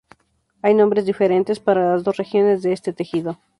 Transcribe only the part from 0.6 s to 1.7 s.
Hay nombres diferentes